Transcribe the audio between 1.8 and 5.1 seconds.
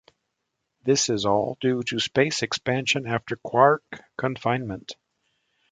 to space expansion after quark confinement.